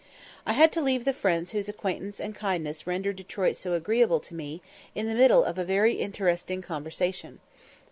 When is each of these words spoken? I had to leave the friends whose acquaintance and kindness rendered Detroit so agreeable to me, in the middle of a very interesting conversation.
I 0.47 0.53
had 0.53 0.71
to 0.71 0.81
leave 0.81 1.05
the 1.05 1.13
friends 1.13 1.51
whose 1.51 1.69
acquaintance 1.69 2.19
and 2.19 2.33
kindness 2.33 2.87
rendered 2.87 3.17
Detroit 3.17 3.55
so 3.55 3.73
agreeable 3.73 4.19
to 4.21 4.33
me, 4.33 4.63
in 4.95 5.05
the 5.05 5.13
middle 5.13 5.43
of 5.43 5.59
a 5.59 5.63
very 5.63 5.93
interesting 5.97 6.63
conversation. 6.63 7.39